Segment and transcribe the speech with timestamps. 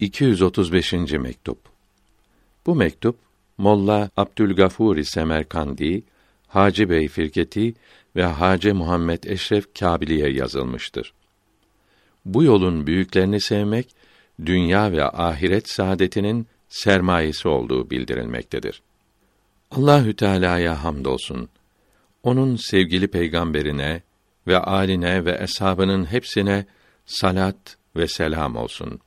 [0.00, 0.92] 235.
[1.12, 1.58] mektup.
[2.66, 3.18] Bu mektup
[3.58, 6.02] Molla Abdülgafur Semerkandi,
[6.48, 7.74] Hacı Bey Firketi
[8.16, 11.12] ve Hacı Muhammed Eşref Kabiliye yazılmıştır.
[12.24, 13.88] Bu yolun büyüklerini sevmek
[14.46, 18.82] dünya ve ahiret saadetinin sermayesi olduğu bildirilmektedir.
[19.70, 21.48] Allahü Teala'ya hamdolsun.
[22.22, 24.02] Onun sevgili peygamberine
[24.46, 26.66] ve aline ve eshabının hepsine
[27.06, 29.00] salat ve selam olsun.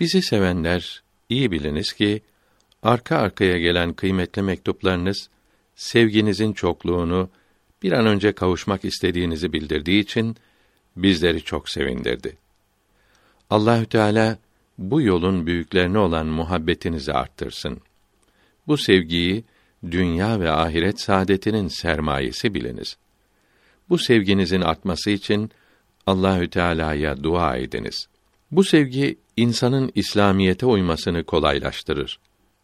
[0.00, 2.22] Bizi sevenler iyi biliniz ki
[2.82, 5.28] arka arkaya gelen kıymetli mektuplarınız
[5.76, 7.30] sevginizin çokluğunu
[7.82, 10.36] bir an önce kavuşmak istediğinizi bildirdiği için
[10.96, 12.36] bizleri çok sevindirdi.
[13.50, 14.38] Allahü Teala
[14.78, 17.80] bu yolun büyüklerine olan muhabbetinizi arttırsın.
[18.66, 19.44] Bu sevgiyi
[19.90, 22.96] dünya ve ahiret saadetinin sermayesi biliniz.
[23.88, 25.50] Bu sevginizin artması için
[26.06, 28.08] Allahü Teala'ya dua ediniz.
[28.50, 32.18] Bu sevgi insanın İslamiyete uymasını kolaylaştırır.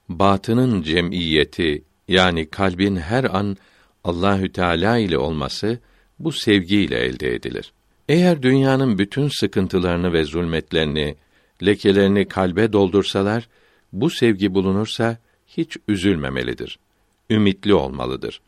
[0.09, 3.57] Batının cemiyeti yani kalbin her an
[4.05, 5.79] Allahü Teala ile olması
[6.19, 7.73] bu sevgiyle elde edilir.
[8.09, 11.17] Eğer dünyanın bütün sıkıntılarını ve zulmetlerini,
[11.67, 13.49] lekelerini kalbe doldursalar,
[13.93, 16.79] bu sevgi bulunursa hiç üzülmemelidir.
[17.31, 18.41] Ümitli olmalıdır.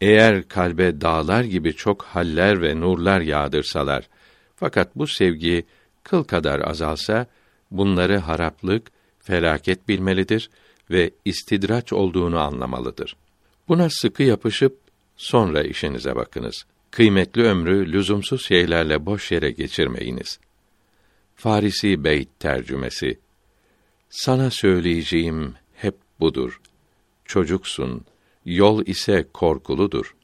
[0.00, 4.08] Eğer kalbe dağlar gibi çok haller ve nurlar yağdırsalar,
[4.56, 5.64] fakat bu sevgi
[6.04, 7.26] kıl kadar azalsa,
[7.70, 10.50] bunları haraplık, felaket bilmelidir
[10.90, 13.16] ve istidraç olduğunu anlamalıdır.
[13.68, 14.78] Buna sıkı yapışıp
[15.16, 16.64] sonra işinize bakınız.
[16.90, 20.38] Kıymetli ömrü lüzumsuz şeylerle boş yere geçirmeyiniz.
[21.36, 23.18] Farisi Beyt tercümesi
[24.10, 26.60] Sana söyleyeceğim hep budur.
[27.24, 28.04] Çocuksun,
[28.44, 30.14] yol ise korkuludur.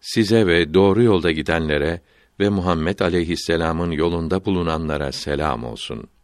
[0.00, 2.00] Size ve doğru yolda gidenlere
[2.40, 6.17] ve Muhammed aleyhisselam'ın yolunda bulunanlara selam olsun.''